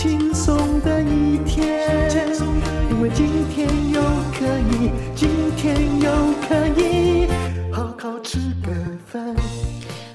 [0.00, 2.08] 轻松的一天，
[2.88, 4.00] 因为今天又
[4.32, 6.08] 可以，今天又
[6.48, 7.26] 可以
[7.72, 8.70] 好好吃个
[9.08, 9.34] 饭。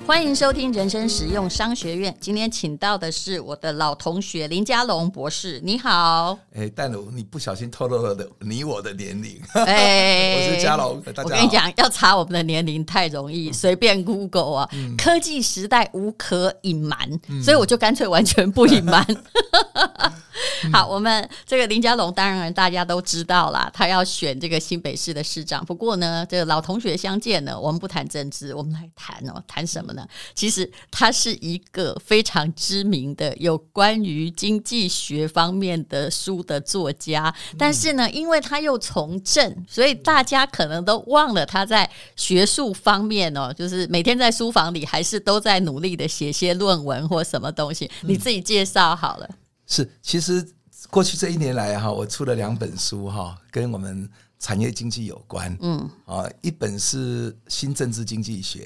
[0.06, 2.14] 欢迎收听人生实用商学院。
[2.20, 5.62] 今天请到的是我的老同学林家龙博士。
[5.64, 9.42] 你好，哎，淡如，你不小心透露了的你我的年龄。
[9.54, 11.24] 哎， 我是家龙，大家。
[11.24, 14.70] 我跟你讲，要查我们的年龄太容易，随便 Google 啊。
[14.74, 16.98] 嗯、科技时代无可隐瞒，
[17.30, 19.06] 嗯、所以我就干脆完全不隐瞒。
[20.72, 25.66] 好，我们这个林佳龙，当然大家都知道啦，他要选这个新北市的市长。
[25.66, 30.08] 不过呢，这个老同学相见呢，我们不谈政治，我们来谈哦，谈什么呢？
[30.34, 47.89] 其实他是一个非常知名的有关于经济学方面的书的作家，但是呢，因为他又从政，所以大家可能都忘了他在学术方面哦，就是每天在书房里还是都在努力的写些论文或什么东西。
[48.02, 49.30] 你自己介绍好了。
[49.67, 50.45] 是，其实
[50.89, 55.58] 过去这一年来哈，我出了两本书哈，跟我们产业经济有关。
[55.61, 58.59] 嗯啊，一本是《新政治经济学》。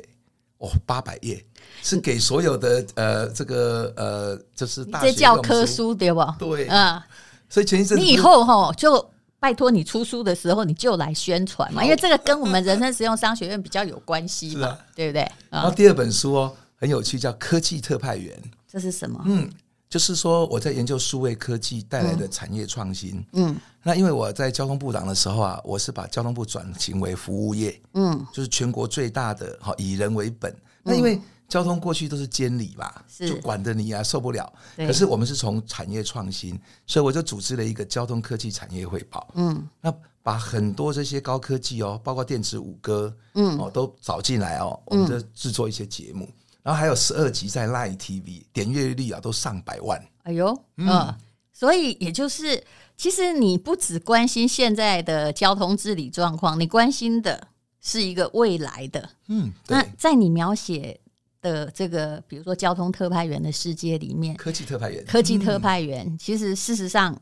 [0.59, 1.45] 哦，八百页
[1.83, 6.35] 是给所有的呃，这个呃，就是大学这教科书对吧？
[6.39, 6.99] 对，嗯，
[7.47, 9.07] 所以前一阵你以后哈就
[9.39, 15.31] 拜托你出书的时候，你就来宣传嘛，因为这个跟我们人生实用商学院比较有关系嘛，对不对？
[15.51, 18.35] 然后第二本书哦，很有趣，叫《科技特派员》，
[18.67, 19.21] 这是什么？
[19.25, 19.47] 嗯。
[19.89, 23.25] 就是说，我在研究数位科技带来的产业创新。
[23.33, 27.79] 嗯，那因为我在交通部长的时候啊，我是把交通部转型为服务业。
[27.93, 30.53] 嗯，就是全国最大的哈，以人为本。
[30.83, 34.51] 那因为交通过去都是监理吧，就管得你啊受不了。
[34.75, 39.25] 可是我们是从产业创新，所以我就组织了一个交通科技产业汇报。
[39.35, 46.27] 嗯，那把很多这些高科技哦，包括电子五哥，嗯，哦，都找进来哦，我们就制作一些节目。
[46.67, 50.05] 然后还有十二集在 Line TV，点阅率啊都上百万。
[50.23, 51.15] 哎呦，嗯，嗯，
[51.53, 52.61] 所以也就是，
[52.97, 57.47] 其实你不只关心现在的交通治理状况，你关心的
[57.79, 59.09] 是一个未来的。
[59.29, 60.99] 嗯，那在你描写
[61.41, 67.17] 的这个，比如说交通特派员的世界里面，科技特派员，科技特派员，嗯，其实事实上。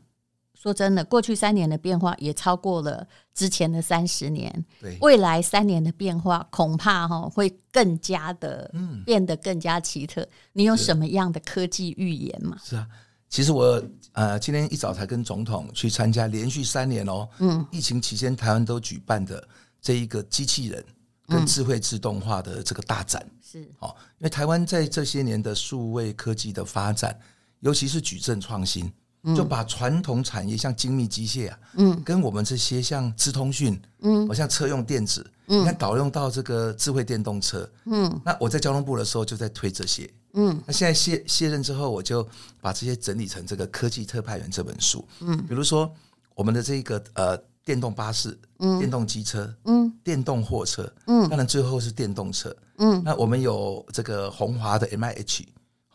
[0.60, 4.64] 说真的，过去三年的变化也超过了之前的三十年。
[4.80, 10.26] 对，未来三年的变化恐怕哈会更加的，嗯，变得更加奇特。
[10.54, 12.56] 你有什么样的科技预言吗？
[12.64, 12.88] 是啊，
[13.28, 13.80] 其实我
[14.12, 19.46] 呃今天一早才跟总统去参加连续三年哦，嗯，疫情期间台湾都举办的
[19.80, 20.82] 这一个机器人
[21.26, 23.24] 跟智慧自动化的这个大展。
[23.42, 27.16] 是哦，因为台湾在这些年的数位科技的发展，
[27.60, 28.90] 尤其是矩阵创新。
[29.34, 42.26] 就把传统产业像精密机械啊，嗯，跟我们这些像资通讯，嗯，像车用电子，嗯，你看导用到这个智慧电动车，嗯，那我在交通部的时候就在推这些，嗯，那现在卸卸任之后，我就
[42.60, 45.92] 把这些整理成这个科技特派员这本书，嗯，比如说
[46.36, 55.46] 我们的这个呃电动巴士，嗯，电动机车，嗯，电动货车，嗯，当然最后是电动车，嗯，那我们有这个红华的 MIH。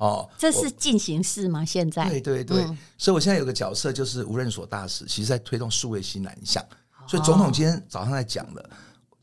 [0.02, 1.64] 哦，这是进行式吗？
[1.64, 6.66] 现在对对对，嗯、所以我现在有个角色就是无任所大使，其实在推动数位新南向。
[7.08, 8.68] 所以总统今天早上在讲的，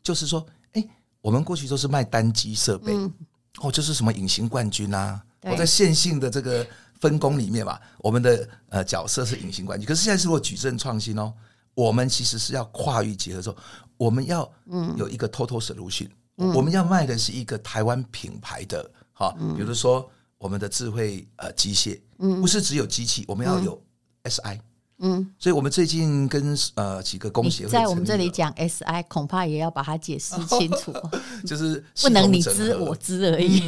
[0.04, 0.90] 就是说，哎、欸，
[1.20, 3.12] 我们过去都是卖单机设备，嗯、
[3.58, 6.64] 哦，就是什么隐形冠军啊，我对在线性的这个
[7.00, 9.84] 分工里面吧，我们的呃角色是隐形冠军。
[9.84, 11.34] 可是现在是我矩阵创新哦，
[11.74, 13.56] 我们其实是要跨域结合之后，
[13.96, 20.08] 我们要嗯有一个 total solution，、嗯、我们要卖的是一个台湾品牌的哈，嗯、比如说。
[20.38, 23.80] 我们的智慧呃机械，嗯，不是只有机器，我们要有
[24.24, 24.60] SI，
[24.98, 30.92] 嗯，所以我们最近跟呃几个工协会在我们这里讲 SI，恐怕也要把它解释清楚，
[31.46, 33.58] 就是不能你知我知而已，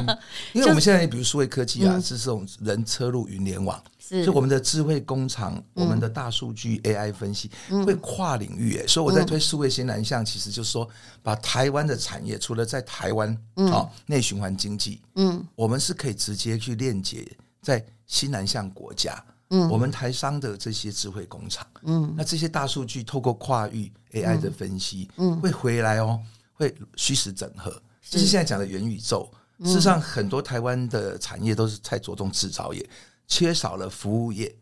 [0.52, 3.82] 因为我们现在比如数位科技啊，是这种人车路云联网。
[4.26, 10.86] 就我们的智慧工厂，嗯、我们的大数据 AI 分析、嗯、会跨领域，哎，所以我在推数位新南向，其实就是说，
[11.22, 17.26] 把台湾的产业除了在台湾啊内循环经济，嗯，我们是可以直接去链接
[17.62, 26.18] 在新南向国家，嗯，我们台商的这些智慧工厂，嗯，那这些大数据透过跨域 AI 的分析，嗯，会回来哦，
[26.54, 27.70] 会虚实整合，
[28.08, 29.30] 就是现在讲的元宇宙。
[29.62, 32.84] 事实上，很多台湾的产业都是在着重制造业。
[33.28, 34.52] 缺少了服务业。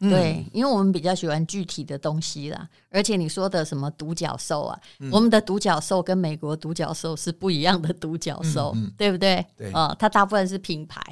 [0.00, 9.44] 对，因为我们比较喜欢具体的东西啦，而且你说的什么独角兽啊，嗯、我们的独角兽跟美国独角兽是不一样的独角兽，对不对？
[9.58, 11.02] 对，啊、呃，它大部分是品牌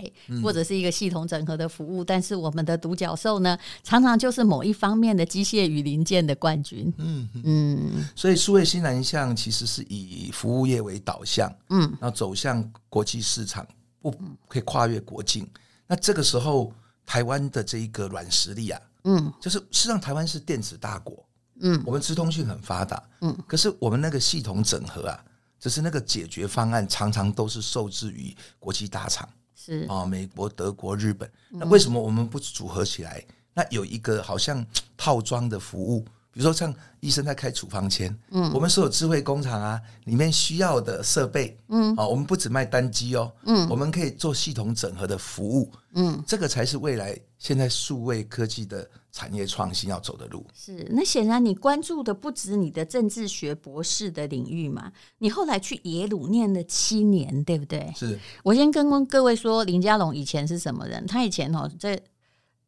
[0.43, 6.90] 或者是一个系统整合的服务，嗯、但是我们的独角兽呢，常常就是某一方面的机械与零件的冠军。
[6.96, 13.67] 嗯嗯，嗯所以数位新南向其实是以服务业为导向，嗯，然后走向国际市场，
[14.00, 14.11] 不
[14.49, 15.46] 可以跨越国境。
[15.87, 16.73] 那这个时候。
[17.08, 21.26] 台湾的这一个软实力啊，嗯，就是实际上台湾是电子大国，
[21.60, 25.25] 嗯，我们资通讯很发达，嗯，可是我们那个系统整合啊，
[25.58, 29.26] 就是那个解决方案常常都是受制于国际大厂，
[29.56, 33.25] 是啊，美国、德国、日本，那为什么我们不组合起来？
[33.54, 34.62] 那有一个好像
[34.94, 36.04] 套装的服务。
[36.38, 50.46] 比如说，像医生在开处方签，嗯，我们所有智慧工厂啊，里面需要的设备，嗯，啊，我们不只卖单机哦，嗯，我们可以做系统整合的服务，嗯，这个才是未来现在数位科技的产业创新要走的路。
[50.55, 57.93] 是，那显然你关注的不止你的政治学博士的领域嘛，你后来去耶鲁念了七年，对不对？
[57.96, 58.17] 是。
[58.44, 61.05] 我先跟各位说，林家龙以前是什么人？
[61.05, 62.00] 他以前哦，在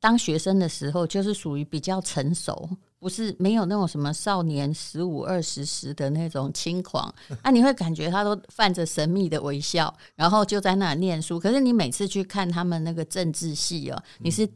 [0.01, 2.69] 当学生的时候，就是属于比较成熟。
[3.01, 7.13] 不是没有那种什么少年十五二十时的那种轻狂
[7.43, 11.41] 啊，你会感觉他都泛着神秘的微笑，然后就在那念书。
[11.41, 14.47] 可是你每次去看他们那个政治系哦，你是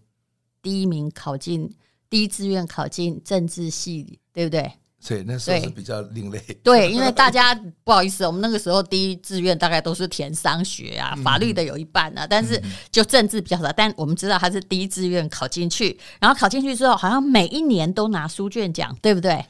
[0.62, 1.74] 第一名考进
[2.10, 4.70] 第一志愿考进政治系，对不对？
[5.06, 6.40] 对，那时候是比较另类。
[6.62, 7.54] 对，因为大家
[7.84, 12.60] 不好意思，我们那个时候第一志愿大概都是填商学啊，法律的有一半啊，但是
[12.90, 13.70] 就政治比较少。
[13.72, 19.44] 但我们知道他是第一志愿考进去，然后考进去之后，好像每一年都拿书卷奖，对不对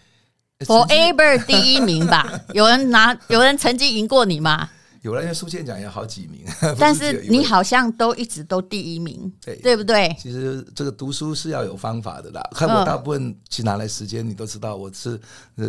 [0.60, 2.40] ？Forever 第一名吧？
[2.52, 4.70] 有人拿，有人曾经赢过你吗？
[5.04, 6.42] 有了，因为书卷奖有好几名，
[6.80, 10.16] 但是你好像都一直都第一名，对对不对？
[10.18, 12.40] 其实这个读书是要有方法的啦。
[12.52, 15.20] 看我大部分去拿来时间，你都知道我是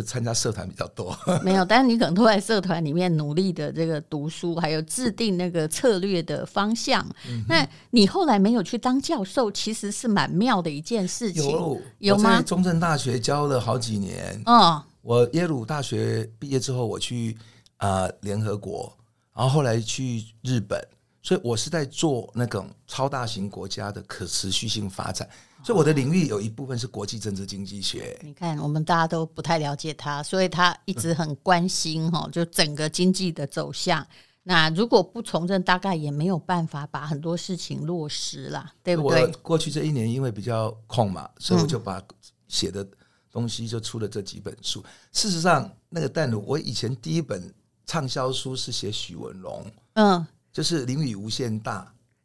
[0.06, 1.14] 参加社团比较多。
[1.44, 7.06] 没有，但是你可能都在社团里面努力的这个读书，还有制定那个策略的方向。
[7.28, 11.42] 嗯、那你后来没有去当教授，其实是蛮妙的一件事情。
[11.42, 12.40] 有有吗？
[12.40, 14.42] 中正大学教了好几年。
[14.46, 17.36] 嗯，我耶鲁大学毕业之后，我去
[17.76, 18.90] 啊、呃、联合国。
[19.36, 20.82] 然后后来去日本，
[21.22, 25.28] 所以我是在做那种超大型国家的可持续性发展，
[25.62, 28.18] 所以我的领域有一部分是国际政治经济学。
[28.22, 34.06] 你看，我们大家都不太了解他，所以他一直很关心哈，就整个经济的走向。
[34.42, 39.22] 那如果不从政，大概也没有办法把很多事情落实了，对不对？
[39.22, 42.02] 我过去这一年因为比较空嘛，所以我就把
[42.48, 42.88] 写的
[43.30, 44.82] 东西就出了这几本书。
[45.12, 47.52] 事实上，那个淡如，我以前第一本。
[47.86, 51.82] 畅销书是写许文龙，嗯，就是《淋雨无限大》。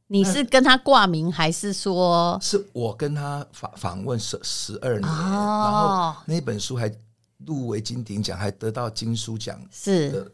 [0.08, 2.38] 你是跟他挂名，还是说？
[2.42, 6.92] 是我跟他访访问十十二年，哦、然后那本书还
[7.46, 10.32] 入围金鼎奖，还得到金书奖，是的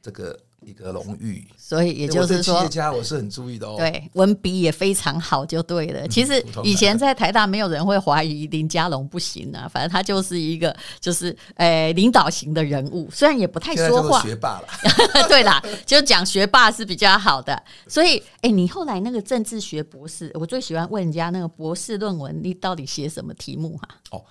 [0.00, 0.38] 这个。
[0.60, 3.76] 一个荣誉，所以也就是说，企业家我是很注意的哦。
[3.78, 6.06] 对，文笔也非常好，就对了。
[6.08, 9.68] 其实以前在台大，没有人会怀疑林佳龙不行啊。
[9.72, 14.20] 反正他就是一个，就是诶领导型的人物，虽然也不太说话。
[14.20, 14.66] 学霸了，
[15.28, 17.62] 对啦，就讲学霸是比较好的。
[17.86, 23.88] 所以，诶，你后来那个政治学博士，我最喜欢问人家那个博士论文，你到底写什么题目哈？
[24.10, 24.24] 哦，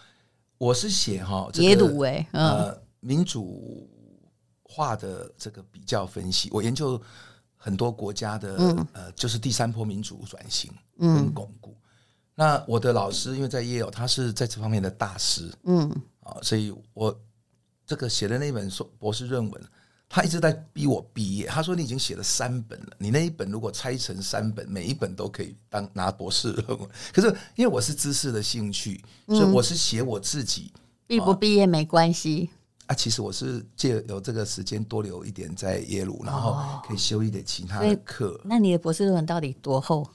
[0.57, 3.89] 我是写哈耶鲁诶，呃，民主。
[4.67, 7.01] 化的这个比较分析，我研究
[7.55, 11.75] 很多国家的、嗯、呃，就是第三波民主转型跟巩固。
[11.79, 11.89] 嗯、
[12.35, 17.17] 那我的老师因为在耶鲁，他是在这方面的大师，嗯啊，所以我
[17.85, 19.63] 这个写的那本硕博士论文，
[20.09, 21.47] 他一直在逼我毕业。
[21.47, 26.89] 他说你已经写了三本了，你那一本如果拆成三本，每一本都可以当拿博士论文。
[27.13, 30.71] 可是因为我是知识的兴趣，所以我是写我自己，
[31.07, 32.49] 毕、嗯、不毕业没关系。
[32.87, 38.39] 啊，其实我是借有这个时间多留一点在耶鲁，然后可以修一点其他的课。
[38.43, 40.07] 那你的博士论文到底多厚？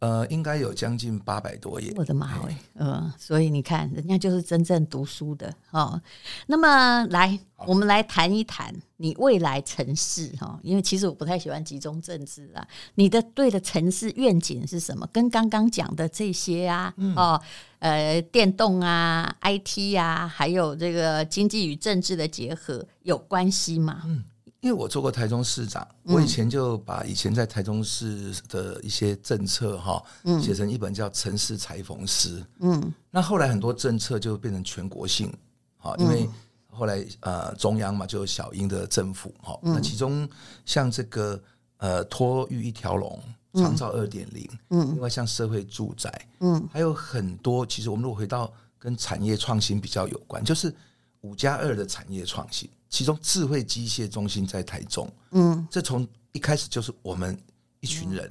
[0.00, 1.92] 呃，应该有将近八百多页。
[1.94, 6.00] 我的妈哎，嗯，所以你看，人家就是真正读书的哦。
[6.46, 12.66] 那么来，我们来谈一谈你未来城市哈，因为其实我不太喜欢集中政治啊。
[12.94, 15.06] 你的对的城市愿景是什么？
[15.12, 17.38] 跟刚刚讲的这些啊，哦，
[17.80, 24.00] 呃，电动啊，IT 啊，还有这个经济与政治的结合有关系吗？
[24.06, 24.24] 嗯。
[24.60, 30.02] 因为我做过台中市长，我以前就把以前在台中市的一些政策哈，
[30.42, 32.40] 写成一本叫《城市裁缝师》。
[32.58, 35.32] 嗯，那后来很多政策就变成全国性，
[35.78, 36.28] 哈，因为
[36.68, 40.28] 后来呃中央嘛就有小英的政府哈，那其中
[40.66, 41.42] 像这个
[41.78, 43.18] 呃托育一条龙，
[43.54, 47.64] 长照二点零，嗯，另外像社会住宅，嗯，还有很多。
[47.64, 50.74] 其实我们如果回到跟产业创新比较有关，就是
[51.22, 57.34] 五加二的产业创新，其中智慧机械中心在台中，嗯，这从一开始就是我们
[57.80, 58.30] 一群人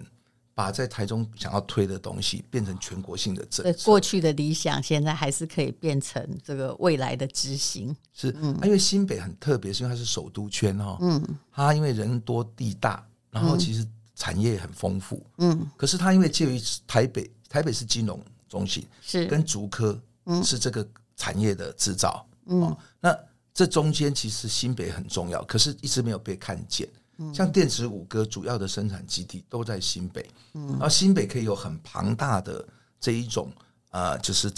[0.53, 3.85] 把在台中想要推的东西变成全国性的政策。
[3.85, 7.95] 过去的理想，现在还是可以变成这个未来的执行。
[8.13, 13.83] 是，嗯，因为新北很特别，是因为它是首都圈哈，嗯，它因为人多地大，然后其实。
[14.21, 19.25] 产业很丰富，嗯，可是它因为介于台北，台北是金融中心，是。
[19.27, 20.85] 跟竹科，嗯，是这个
[21.15, 23.17] 产业的制造，嗯，那
[23.59, 26.87] 这中间其实新北很重要，可是一直没有被看见，
[27.17, 32.65] 嗯，像电子五哥主要的生产基地都在新北，嗯，然后新北可以有很庞大的
[33.01, 33.51] 这一种
[33.91, 34.49] 呃，就是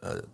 [0.00, 0.24] 呃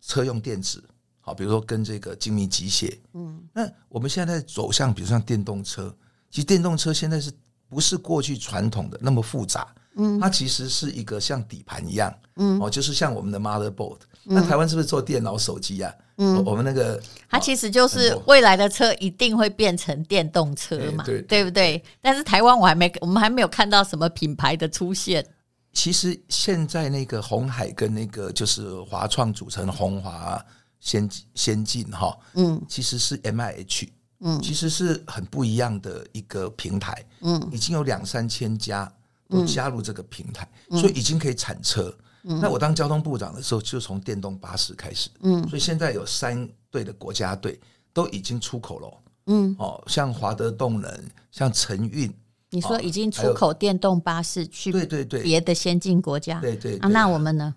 [0.00, 0.82] 车用电子，
[1.20, 5.96] 好，比如说跟这个精密机械，嗯，那我们现在在走向，比如像电动车，
[6.32, 7.30] 其实电动车现在是。
[7.68, 13.98] 不是过去传统的那么复杂，嗯，它其实是一个像底盘一样，嗯，哦，就是像我们的 motherboard。
[14.30, 15.90] 那台湾是不是做电脑手机啊？
[16.18, 21.82] 嗯，我们那个它其实就是未来的车一定会变成电动车嘛，对对不对？
[22.02, 25.24] 但是台湾我还没，我们还没有看到什么品牌的出现。
[25.72, 30.44] 其实现在那个红海跟那个就是华创组成的红华
[30.80, 33.88] 先先进哈，嗯，其实是 MIH。
[34.20, 38.92] 嗯，其实是很不一样的一个平台，嗯，已经有两三千家
[39.28, 41.94] 都加入这个平台，嗯、所以已经可以产车。
[42.24, 47.58] 嗯、那我当交通部长的时候，就从电动巴士开始，嗯，所以现在有三队的国家队
[47.92, 48.92] 都已经出口了，
[49.26, 52.12] 嗯，哦，像华德动能，像晨运，
[52.50, 55.22] 你说已经出口电动巴士去对对对。
[55.22, 57.54] 别的先进国家，对对，那我们呢？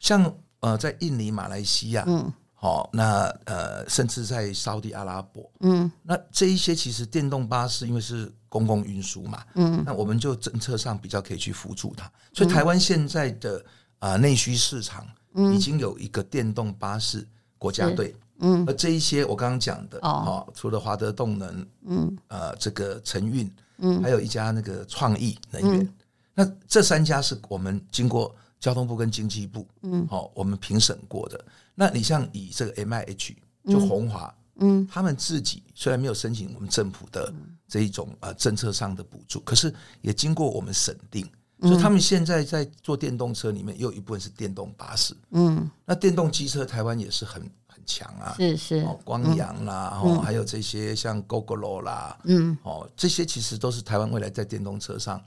[0.00, 2.32] 像呃，在印尼、马来西亚，嗯。
[2.62, 12.12] 好，那呃，甚至在沙地阿拉伯，嗯，那这一些其实电动巴士因为是公共运输嘛，嗯，那我们就政策上比较可以去辅助它。
[12.34, 13.64] 所以台湾现在的
[13.98, 15.06] 啊内需市场，
[15.54, 17.26] 已经有一个电动巴士
[17.56, 25.94] 国家队，嗯，而这一些我刚刚讲的，哦，除了华德动能，嗯，呃，这个晨运，嗯，还有一家那个创意能源，
[26.34, 31.44] 那这三家是我们经过交通部跟经济部，嗯，好，我们评审过的。
[31.74, 37.32] 那你像以这个 M I H 就红华，嗯，他们自己虽然没有申请我们政府的
[37.66, 41.26] 这一种呃政策上的补助，可是也经过我们审定，
[41.62, 55.22] 所以他们现在在做电动车里面，又有一部分是电动巴士，嗯，那电动机车台湾也是很很强啊，是是，哦光阳啦，哦，还有这些像 Gogoro 啦，嗯，哦，这些其实都是台湾未来在电动车上，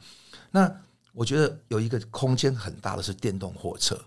[0.52, 0.72] 那
[1.14, 3.98] 我觉得有一个空间很大的是电动货车。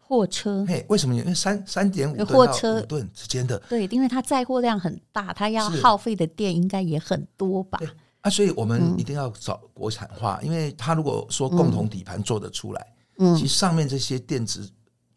[0.00, 1.14] 货车，嘿，为什么？
[1.14, 7.78] 因为三三点五吨到五吨之间的，对，因为它载货量很大，它要耗费的电应该也很多吧？
[8.22, 14.66] 啊，所以我们一定要找国产化，嗯、因为它如果说共同底盘做得出来，嗯，其实上面这些电子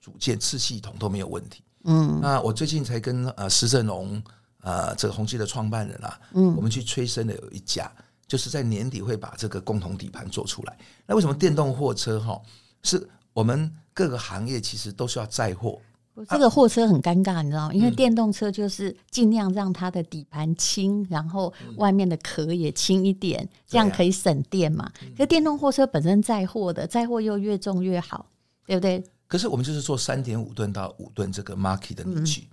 [0.01, 1.63] 组件、次系统都没有问题。
[1.85, 4.21] 嗯，那我最近才跟呃施正荣
[4.61, 7.89] 呃这个宏基的创办人啊，嗯，我们去催生的有一家，
[8.31, 10.77] 就是在年底会把这个共同底盘做出来。
[11.05, 12.41] 那为什么电动货车哈
[12.81, 13.69] 是我们？
[13.93, 15.77] 各个行业其实都需要载货，
[16.29, 17.73] 这个货车很尴尬，你知道吗？
[17.73, 24.89] 因为电动车就是尽量让它的底盘轻，然后外面的壳也轻一点，这样可以省电嘛。
[25.17, 28.25] 可是电动货车本身载货的，载货又越重越好，
[28.65, 29.03] 对不对？
[29.27, 32.43] 可是我们就是做三点五吨到五吨这个 market 的 niche，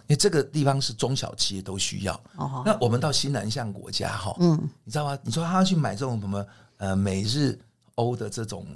[0.00, 2.20] 因为这个地方是中小企业都需要。
[2.64, 5.18] 那我们到新南向国家哈，嗯，你知道吗？
[5.22, 6.46] 你说他要去买这种什么
[6.78, 7.58] 呃美日
[7.96, 8.66] 欧的这种。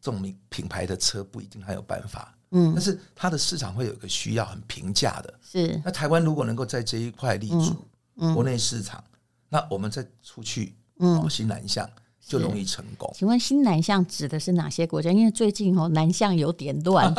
[0.00, 5.80] 这种名品牌的车不一定还有办法，嗯，但是它的市场会有一个需要很平价的，是。
[5.84, 7.74] 那台湾如果能够在这一块立足，
[8.16, 9.02] 嗯，国内市场，
[9.48, 11.88] 那我们再出去，嗯，新南向
[12.24, 13.10] 就容易成功。
[13.16, 15.10] 请问新南向指的是哪些国家？
[15.10, 17.12] 因为最近哦，南向有点乱。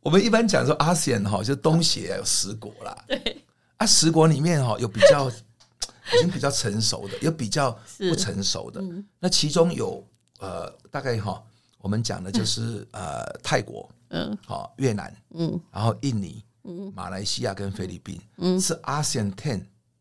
[0.00, 3.42] 我们一般讲说阿 e 哈，就东协有十国啦，对，
[3.76, 5.28] 啊，十国里面哈有比较
[6.14, 8.82] 已经比较成熟的，有比较不成熟的，
[9.18, 10.04] 那其中有。
[10.42, 11.44] 呃，大概哈，
[11.82, 19.60] 我们讲的就是呃，泰国，嗯，好，越南，嗯，然后印尼，嗯，马来西亚跟菲律宾，嗯，是 ASEAN Ten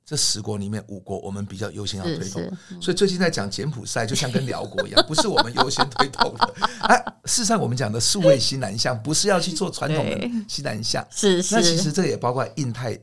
[0.09, 2.41] 这十国里面五国，我们比较优先要推动。
[2.81, 6.51] 所以最近在讲柬埔寨，就像跟辽国一样，不是我们优先推动的。
[6.81, 11.53] 哎，事实上我们讲的数位西南向，不是要去做传统的西南向，是是。
[11.53, 12.95] 那其实这也包括印太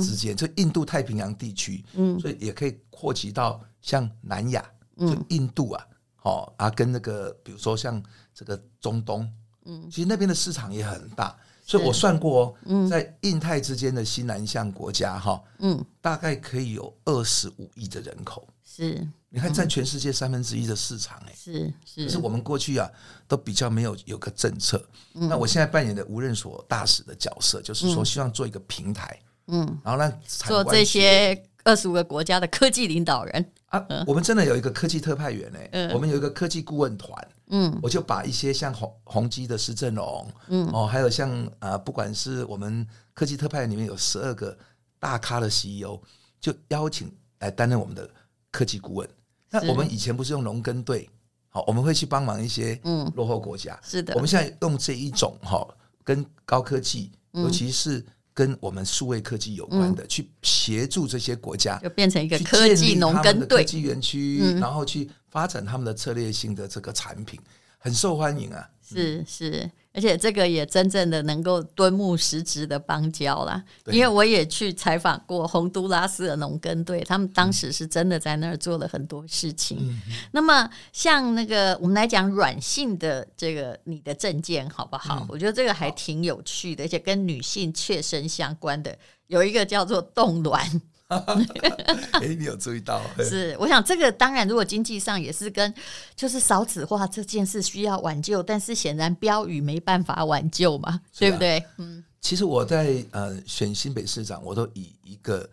[0.00, 4.64] 之间，就印度太平洋地区，嗯，所以也可以扩及到像南亚，
[5.00, 5.84] 就印度啊。
[6.22, 8.00] 哦啊，跟那个，比如说像
[8.32, 9.28] 这个中东，
[9.64, 22.04] 嗯，其实那边的市场也很大，所以我算过，嗯，在印太之间的西南向国家，哈，嗯，大概可以有二十五亿的人口，是，你看占全世界三分之一的市场，哎，是是。
[22.04, 22.90] 可是我们过去啊，
[23.28, 24.84] 都比较没有有个政策。
[25.12, 33.52] 那我现在扮演的无任所大使的角色，就是说希望做一个平台，嗯，然后让做这些二十五个国家的科技领导人。
[33.66, 44.54] 啊，我们真的有一个科技特派员哎，我们有一个科技顾问团，嗯，我就把一些像宏宏基的施正荣，嗯，哦，还有像啊，不管是我们科技特派员里面有十二个
[45.00, 45.98] 大咖的 CEO，
[46.38, 48.06] 就邀请来担任我们的
[48.50, 49.08] 科技顾问。
[49.48, 51.08] 那我们以前不是用农耕队，
[51.48, 53.10] 好，我们会去帮忙一些嗯。
[53.16, 54.12] 落后国家，是的。
[54.14, 55.66] 我们现在用这一种哈，
[56.04, 58.04] 跟高科技，尤其是。
[58.34, 67.38] 跟我们数位科技有关的，嗯、去协助这些国家，就变成一个科技农耕队、科技园区，嗯、然后去发展他们的策略性的这个产品，
[67.78, 68.68] 很受欢迎啊。
[68.82, 69.70] 是是。
[69.94, 79.78] 而且这个也真正的能够敦睦实质的邦交啦，因为我也去采访过洪都拉斯的农耕队，他们当时是真的在那儿做了很多事情。
[79.80, 80.00] 嗯、
[80.32, 85.20] 那么像那个我们来讲软性的这个你的证件好不好？
[85.20, 88.96] 嗯、我觉得这个还挺有趣的，而且跟女性切身相关的
[89.26, 90.80] 有一个叫做冻卵。
[92.12, 93.00] 哎，你有注意到？
[93.18, 95.72] 是，我想这个当然，如果经济上也是跟
[96.14, 101.64] 就是少子化这件事需要挽救，但是显然标语没办法挽救嘛，啊、对不对？
[101.78, 105.48] 嗯，其实我在呃选新北市长，我都以一个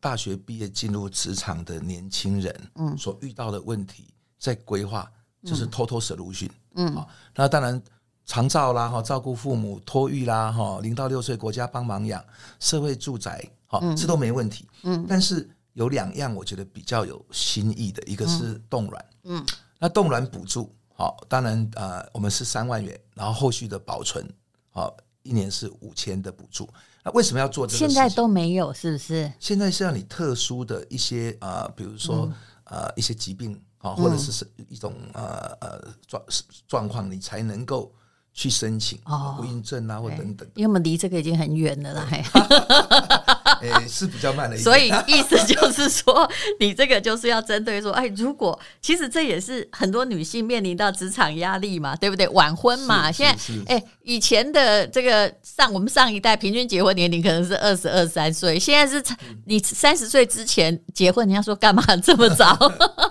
[0.00, 4.04] 大学毕业进入职场的年轻人，嗯，所遇到的问题
[4.38, 5.10] 在规划，
[5.44, 7.80] 就是 total solution，嗯，好，那当然
[8.24, 12.24] 长照啦，哈，照顾父母、托育啦，哈，零到六岁国家帮忙养，
[12.58, 13.44] 社会住宅。
[13.66, 14.66] 好，这都没问题。
[14.84, 19.06] 嗯，但是有两样我觉得比较有新意的，一个是冻卵。
[19.24, 19.44] 嗯，
[19.78, 24.24] 那冻卵补助，好，当然呃，我们是三万元，然后后续的保存，
[24.70, 26.68] 好，一年是五千的补助。
[27.02, 27.78] 那为什么要做这个？
[27.78, 29.32] 现在都没有，是不是？
[29.40, 32.32] 现在是让你特殊的一些呃，比如说
[32.64, 36.22] 呃一些疾病啊，或者是是一种呃呃状
[36.68, 37.92] 状况，你才能够。
[38.38, 38.98] 去申请
[39.38, 42.06] 不孕症啊，或等等，因为我们离这个已经很远了啦，
[43.62, 44.58] 哎，是比较慢的。
[44.58, 52.28] 所以意思就是说，你这个就是要针对说，哎，如果其实这也是很多女性面临到职场压力嘛，对不对？
[52.28, 59.02] 晚婚嘛，现在哎，以前的这个上我们上一代平均结婚年龄可能是二十二三岁，现在是
[59.46, 62.54] 你三十岁之前结婚，人家说干嘛这么早？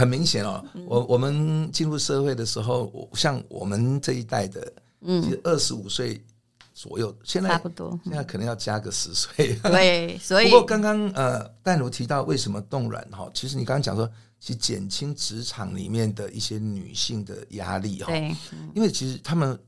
[0.00, 6.24] 很明显哦，我我们进入社会的时候，像我们这一代的，嗯，其实二十五岁
[6.72, 9.54] 左右，现在差不多，现在可能要加个十岁。
[9.62, 14.10] 对， 所以不过刚刚呃，淡如提到为什么冻卵哈，其实你刚刚讲说，
[14.40, 18.34] 去减轻职场里面的一些女性的压力哈，对，
[18.74, 19.58] 因为其实他们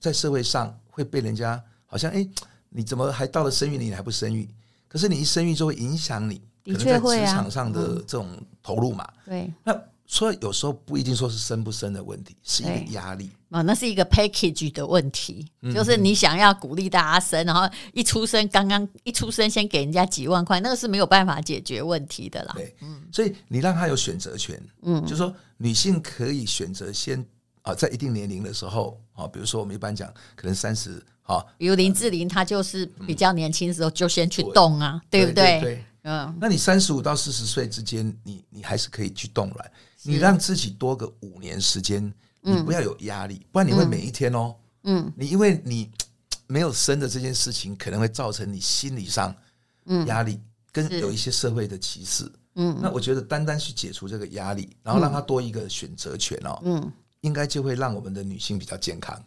[0.00, 2.28] 在社会上会被人家好像哎，
[2.68, 4.48] 你怎么还到了生育年龄还不生育？
[4.88, 6.42] 可是你一生育就会影响你。
[6.72, 8.28] 可能在职场上的这种
[8.62, 13.30] 投入嘛，对，那所以有时候不一定说是生不生的问题，是一个压力。
[13.50, 22.52] 啊，那是一个 package 的问题，就是你想要鼓励大家生，然后一出生刚刚一出生先给人家几万块，那个是没有办法解决问题的啦。
[22.54, 22.74] 对，
[23.10, 27.24] 所以你让他有选择权，嗯，就是说女性可以选择先
[27.62, 35.82] 啊，在一定年龄的时候啊，比如说我们一般讲可能三十啊，比如林志玲，她就是比较年轻的时候就先去动啊，对不对？
[36.02, 39.70] 嗯，那你三十五到四十岁之间，你你还是可以去冻卵，
[40.02, 42.02] 你让自己多个五年时间，
[42.40, 45.90] 你不要有压力，不然你会每一天哦，嗯，你因为你
[46.46, 49.34] 没有生的这件事情，可能会造成你心理上
[50.06, 50.40] 压力，
[50.72, 59.22] 跟有一些社会的歧视，嗯，那我觉得单单去解除这个压力，然后让他多一个选择权哦，嗯，应该就会让我们的女性比较健康。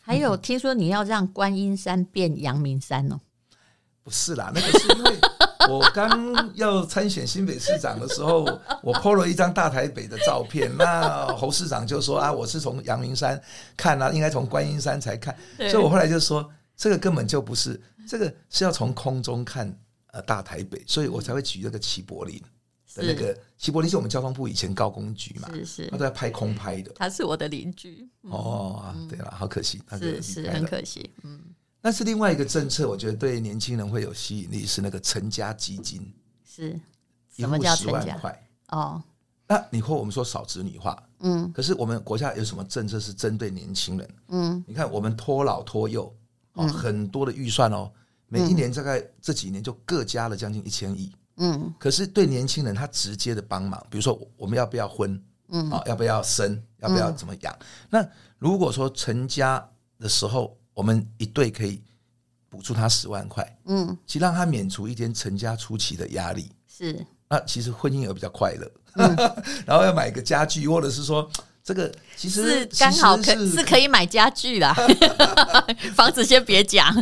[0.00, 3.18] 还有听说你要让观音山变阳明山哦？
[4.02, 5.18] 不是啦，那个是因为。
[5.68, 8.44] 我刚要参选新北市长的时候，
[8.82, 10.70] 我 po 了一张大台北的照片。
[10.76, 13.40] 那侯市长就说啊，我是从阳明山
[13.76, 15.36] 看啊，应该从观音山才看。
[15.56, 19.70] 所以我后来就说，这个根本就不是，这个是要从空中看
[20.12, 22.40] 呃大台北，所以我才会举这个齐柏林
[22.94, 26.90] 的那个齐柏林是我们交通部以前高工局嘛，是是，他都在拍空拍的。
[26.96, 28.08] 他是我的邻居。
[28.22, 31.40] 哦，对了，好可惜，是是很可惜，嗯。
[31.80, 36.12] 但是另外一个政策，我觉得对年轻人会有吸引力，是那个成家基金，
[36.44, 36.78] 是。
[37.36, 38.20] 什么叫成家？
[38.68, 39.02] 哦，
[39.46, 44.14] 那你或我们说少子女化，嗯，可是我们国家有什么政策是针对年轻人？
[44.28, 46.14] 嗯，你看我们托老托幼，
[46.52, 47.90] 哦，很多的预算哦，
[48.26, 57.58] 每一年大概这几年就各加了将近一千亿，嗯，可是对年轻人他直接的帮忙，比如说我们要不要婚，嗯，啊，要不要生，要不要怎么养？
[57.88, 58.06] 那
[58.38, 59.66] 如果说成家
[59.98, 61.78] 的时候，我们一对可以
[62.48, 68.72] 补助他十万块，嗯，其实让他免除一天成家初期的压力，是，那其实婚姻也比较快乐。
[68.94, 69.14] 嗯、
[69.66, 71.30] 然后要买个家具，或者是说
[71.62, 74.74] 这个其实是刚好可是，是可以买家具啦，
[75.94, 76.94] 房子先别讲。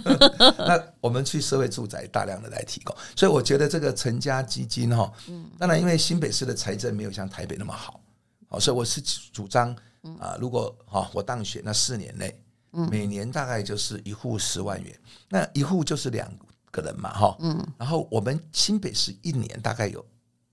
[0.59, 5.09] 那我们去社会住宅大量的来提供，所以我觉得这个成家基金哈，
[5.57, 8.01] 当然因为新北市的财政没有像台北那么好，
[8.49, 9.73] 好，所以我是主张
[10.19, 12.37] 啊，如果哈我当选那四年内，
[12.71, 16.31] 每年大概就是一户十万元，那一户就是两
[16.71, 20.05] 个人嘛哈，嗯，然后我们新北市一年大概有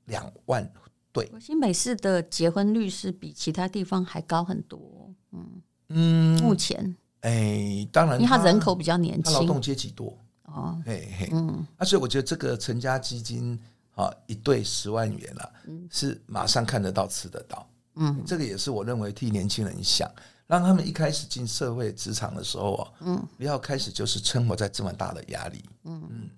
[0.06, 0.70] 两万。
[1.12, 5.14] 对，新北市的结婚率是比其他地方还高很多。
[5.32, 5.62] 嗯。
[5.90, 10.18] 嗯，目前，哎，当然，因为他人口比较年轻，劳动阶级多。
[10.46, 10.82] 哦。
[10.84, 13.58] 嘿嘿，嗯，那所以我觉得这个成家基金
[13.94, 15.54] 啊，一对十万元了，
[15.92, 17.70] 是马上看得到、吃得到。
[17.98, 20.12] 嗯，这个也是我认为替年轻人想，
[20.48, 25.64] 让他们一开始进社会职场的时候啊，嗯，不要开始就是生活在这么大的压力。
[25.84, 26.30] 嗯嗯。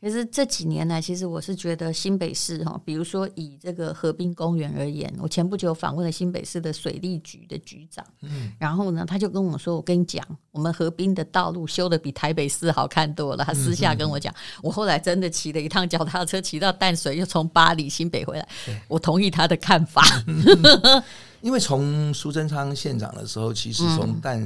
[0.00, 14.32] 其实这几年来，其实我是觉得新北市哈，比如说以这个河滨公园而言，我前不久访问了新北市的水利局的局长，嗯，然后呢，他就跟我说：“我跟你讲，我们河滨的道路修的比台北市好看多了。”他私下跟我讲，
[14.62, 18.48] 我后来真的骑了一趟脚踏车，骑到淡水，又从巴黎新北回来，
[18.86, 20.00] 我同意他的看法。
[21.40, 24.42] 因为从苏贞昌县长的时候，其实从淡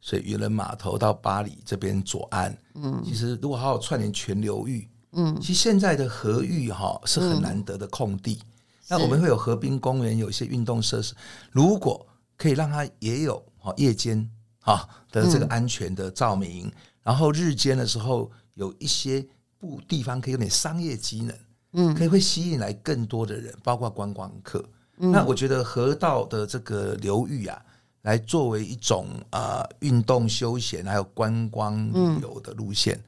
[0.00, 4.88] 水渔人码头到巴黎这边左岸，嗯，其实如果好好串联全流域。
[5.14, 8.46] 嗯，其实现在的河域哈是很难得的空地，嗯、
[8.88, 11.14] 那我们会有河滨公园，有一些运动设施。
[11.50, 14.26] 如果可以让它也有哈夜间
[14.60, 19.22] 哈的这个安全的照明，嗯、然后日间的时候有一些
[19.58, 21.36] 不地方可以有点商业机能，
[21.74, 24.64] 嗯，可以会吸引来更多的人，包括观光客。
[25.02, 27.62] 嗯、那我觉得河道的这个流域啊，
[28.02, 32.98] 来作为一种啊运动休闲还有观光旅游的路线，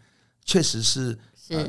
[0.45, 1.19] 确实是。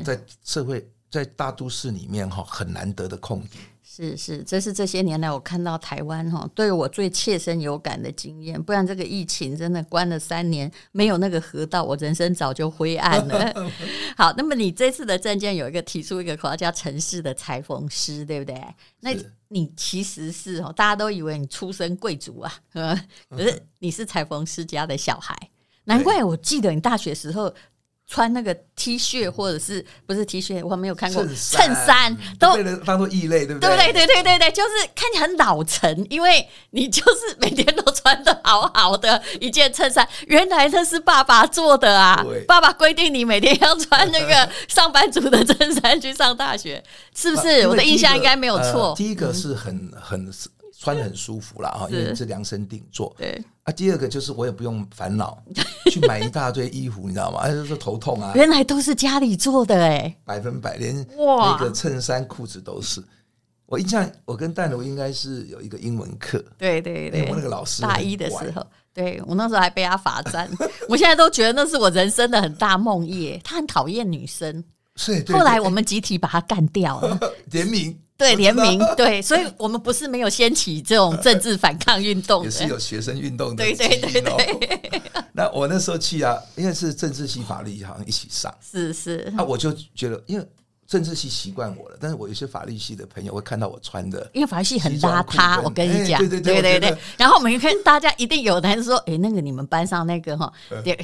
[0.02, 3.58] 在社会在大都市里面哈很难得的空地，
[3.96, 8.62] 是是，这是这些年来我看到台湾哈对我最切身有感的经验。
[8.62, 13.70] 不然这个疫情真的关了三年，没有那个河道，我人生早就灰暗了。
[14.14, 18.62] 好，那么你这次的政见有一个提出一个口号叫“城市的裁缝师”，对不对？
[19.00, 19.14] 那
[19.48, 22.52] 你其实是哦，大家都以为你出身贵族啊，
[23.30, 25.34] 可是你是裁缝师家的小孩，
[25.84, 27.54] 难怪我记得你大学时候。
[28.08, 33.68] 穿那个 T 恤或者是不是 T 恤，我还没有看过衬衫，都被人当做异类，对不对？
[33.68, 40.08] 对对对对对对，就是看起来很老成，因为你就是每天都穿的好好的一件衬衫。
[40.28, 42.24] 原来那是爸爸做的啊！
[42.46, 46.82] 爸爸规定你每天要穿那个 上班族的衬衫去上大学，
[47.14, 47.66] 是不是？
[47.66, 48.94] 我的印象应该没有错。
[48.96, 50.32] 第一个是很很。
[50.78, 53.14] 穿得很舒服了哈，因为是量身定做。
[53.18, 55.42] 对啊，第二个就是我也不用烦恼
[55.90, 57.40] 去买一大堆衣服，你知道吗？
[57.44, 58.32] 而且是头痛啊。
[58.34, 63.02] 原来都是家里做的哎，百分百连那个衬衫裤子都是。
[63.66, 70.48] 我印象，我跟淡如应该是有一个英文课，对对对，我那个老师大一的时候，对我那时候还被他罚站。
[70.88, 73.40] 我现在都觉得那是我人生的很大梦魇。
[73.42, 74.62] 他很讨厌女生，
[74.94, 75.24] 是。
[75.32, 77.18] 后来我们集体把他干掉了，
[77.50, 77.98] 联名。
[78.16, 83.56] 对联名， 对，所以我们不是没有掀起这种政治反抗运动，也是有学生运动的。
[83.56, 85.02] 对对对对。
[85.32, 89.30] 那我那时候去啊，因为是政治系、法律系好像一起上，是是。
[89.36, 90.46] 那我就觉得，因为
[90.86, 96.98] 政治系习惯我了，但是我有些法律系的朋友会看到我穿的，因为法律系很邋遢，我跟你讲，对对对对对。
[97.18, 100.50] 然后我们看大家一定有男生说，哎，那个你们班上那个哈，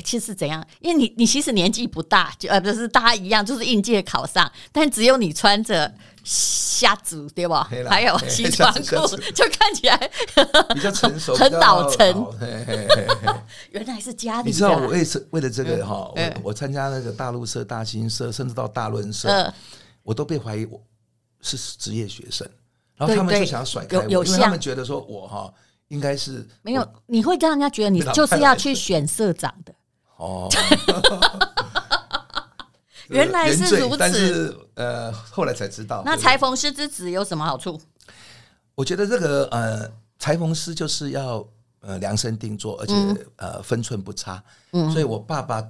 [0.03, 0.65] 其实怎样？
[0.81, 5.93] 因为你你其实年纪不大，就呃不是大家一样，就是应届考上，但只有你穿着。
[6.25, 7.69] 虾子对吧？
[7.89, 10.11] 还有西装裤，就看起来
[10.75, 12.27] 比较成熟， 很老成。
[13.71, 14.51] 原来是家里。
[14.51, 19.53] 你知道我为这为了这个哈，我我参加那个大陆社、大新社，甚至到大论社，
[20.03, 20.81] 我都被怀疑我
[21.41, 22.49] 是职业学生，
[22.97, 25.53] 然后他们就想要甩开我，因为他们觉得说我哈
[25.89, 29.75] 应该是没有，你会让人家觉得你就是要去选社长的
[30.17, 30.49] 哦。
[33.13, 36.03] 原来是如此，但是呃，后来才知道。
[36.05, 37.81] 那裁缝师之子有什么好处？
[38.75, 41.47] 我觉得这个呃，裁缝师就是要
[41.81, 44.43] 呃量身定做，而且、嗯、呃分寸不差。
[44.73, 45.63] 嗯，所以我爸爸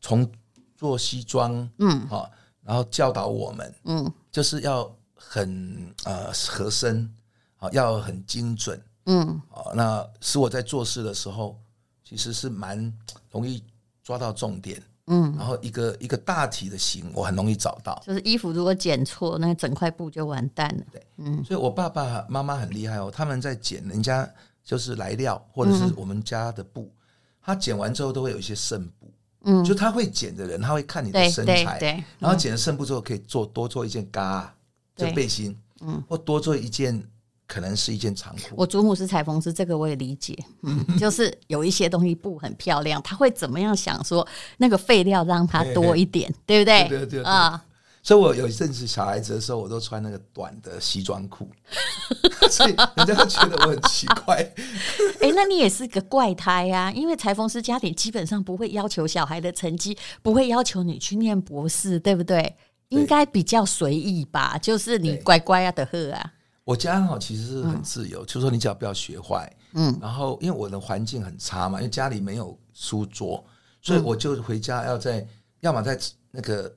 [0.00, 0.30] 从
[0.76, 2.30] 做西装，嗯，好，
[2.62, 7.12] 然后教导我们，嗯，就是要很呃合身，
[7.56, 11.60] 好，要很精准，嗯，好，那使我在做事的时候，
[12.04, 12.92] 其实是蛮
[13.30, 13.62] 容易
[14.02, 14.80] 抓到重点。
[15.06, 18.02] 嗯，然后一个一个大体的型，我很容易找到。
[18.06, 20.84] 就是衣服如果剪错，那整块布就完蛋了。
[20.90, 24.28] 对，嗯，所以我爸爸妈妈很厉害哦，他们在剪人家
[24.64, 26.96] 就是来料或者是我们家的布，嗯、
[27.42, 29.12] 他剪完之后都会有一些剩布。
[29.46, 34.54] 嗯，就他会剪的人，他会看你的身材，然后剪了剩布之后可以做多做一件嘎，
[34.96, 35.54] 就背心。
[35.80, 36.98] 嗯，或多做一件
[37.46, 38.54] 可能是一件长裤。
[38.56, 40.36] 我祖母是裁缝师，这个我也理解。
[40.62, 44.26] 嗯，就是有一些东西布很漂亮，他会怎么样想说
[44.58, 46.88] 那个废料让它多一点，对不对？
[46.88, 47.62] 对对对啊。
[48.02, 51.48] 所以，我有一阵子小孩子的时候，我都穿那个短的西装裤，
[52.52, 54.36] 所以人家都觉得我很奇怪。
[55.20, 62.42] 哎、欸，那你也是个怪胎呀、啊，因为裁缝师家庭基本上不会要求小孩的成绩，不会要求你去念博士，对不对？
[62.90, 66.30] 对，应该比较随意吧，就是你乖乖啊的喝啊。
[66.64, 73.44] 我家哈其实是很自由，嗯、就是说你只要不要学坏，嗯，然后因为我的环境很差嘛，因为家里没有书桌，
[73.80, 75.26] 所以我就回家要在，
[75.60, 75.98] 要么在
[76.30, 76.74] 那个。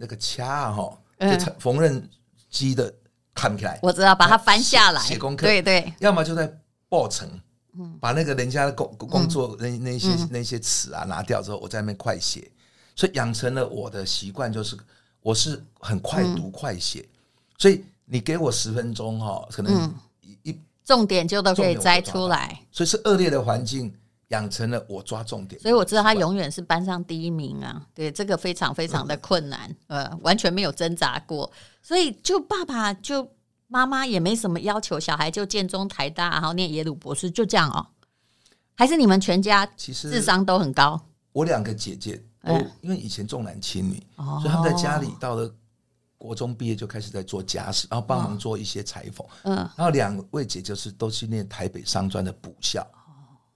[0.00, 2.00] 那个掐哈，就缝纫
[2.50, 2.94] 机的
[3.34, 6.56] 看不起来，我知道，把它翻下来写功课，对对，要么就在
[6.88, 7.28] 报成，
[7.98, 12.48] 把那个人家的工工作那那些那些词啊拿掉之后，我在那边快写，
[12.94, 14.76] 所以养成了我的习惯，就是
[15.20, 17.04] 我是很快读快写，
[17.58, 19.94] 所以你给我十分钟哈，可能
[20.42, 23.94] 一重点就都可以摘出来，所以是恶劣的环境。
[24.28, 27.82] 养成了我抓重点，所以我知道他永远是班上第一名啊！
[27.94, 31.50] 对，这个非常非常的困难，呃，完全没有挣扎过。
[31.80, 33.26] 所以就爸爸就
[33.68, 37.86] 妈妈也没什么要求，小孩就建中、台大，然后念耶鲁博士，就这样哦。
[38.74, 41.00] 还是你们全家其实智商都很高？
[41.32, 45.50] 我两个姐姐都因为以前重男轻女，所以他们在家里到了
[46.18, 49.26] 国中毕业就开始在做家事，然后帮忙做一些裁缝。
[49.44, 52.86] 嗯，然后两位姐就是都是念台北商专的补校。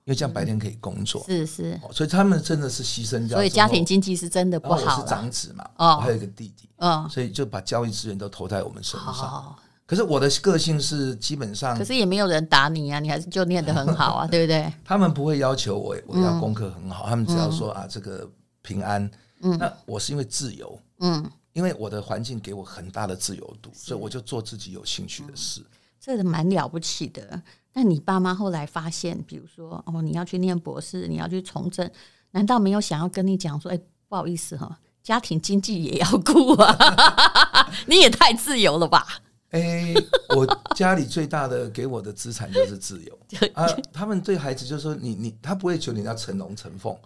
[0.05, 4.97] 因为这样白天可以工作，是是，所以他们真的是牺牲掉，所以家庭经济是真的不好。
[4.97, 9.57] 我是长子嘛，哦，还有一个弟弟，嗯，所以就把教育资源都投在我们身上。
[9.87, 14.73] 可是我的个性是基本上，可是也没有人打你啊，你还是就念得很好啊， 对不对？
[14.85, 18.29] 他们不会要求我我要功课很好，他们只要说啊这个
[18.61, 19.09] 平安。
[19.43, 25.65] 嗯，那我是因为自由，嗯，因为我的环境给我很大的自由度，所以我就做自己有兴趣的事。
[26.01, 27.43] 这个蛮了不起的。
[27.75, 31.89] 那你爸妈后来发现，比如说哦，你要去念博士，你要去从政，
[32.33, 39.07] 难道没有想要跟你讲说，哎，不好意思哈，家庭经济也要顾啊， 你也太自由了吧？
[39.51, 39.95] 哎，
[40.35, 43.19] 我家里最大的给我的资产就是自由
[43.55, 43.67] 啊。
[43.93, 46.97] 他们对孩子就说，你你他不会求你要成龙成凤，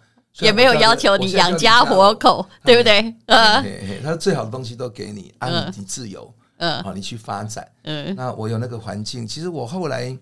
[0.40, 3.14] 也没有要求你养家活口，对不对？
[3.26, 3.64] 呃，
[4.02, 10.16] 他最好的东西都给你，啊，你自由，嗯，好，你去发展，嗯，那我有那个环境，其实我后来。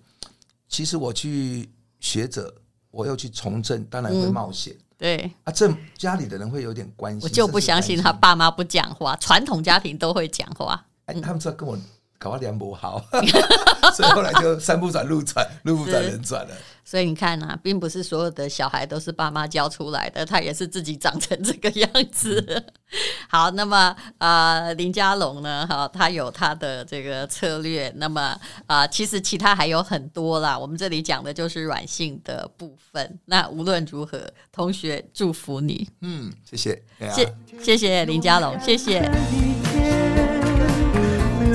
[0.66, 2.52] 其实我去学者，
[2.90, 4.72] 我又去从政，当然会冒险。
[4.72, 7.20] 嗯、对啊，这家里的人会有点关心。
[7.22, 10.84] 我就不相信他爸妈不讲话，传统家庭都会讲话。
[11.04, 11.78] 哎，他们知道跟我。
[12.24, 13.04] 搞到梁博好，
[13.94, 16.54] 所以后来就山不转路转， 路不转人转了。
[16.82, 22.42] 所以你看啊，并不是所有的小孩都是爸妈教出来的，他也是自己长成这个样子。
[22.48, 22.64] 嗯、
[23.28, 25.66] 好，那么呃，林家龙呢？
[25.66, 27.92] 哈，他有他的这个策略。
[27.96, 28.22] 那么
[28.66, 30.58] 啊、呃，其实其他还有很多啦。
[30.58, 33.18] 我们这里讲的就是软性的部分。
[33.26, 35.86] 那无论如何，同学祝福你。
[36.00, 36.82] 嗯，谢谢，
[37.14, 39.10] 谢谢谢林家龙，谢谢。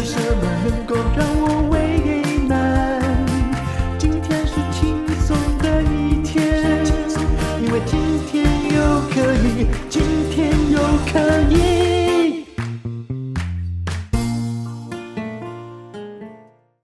[0.03, 1.77] 什么能够让我为
[2.47, 3.01] 难？
[3.97, 6.83] 今天是轻松的一天，
[7.62, 8.77] 因为今天又
[9.09, 10.79] 可以，今天又
[11.12, 11.19] 可
[11.53, 11.79] 以。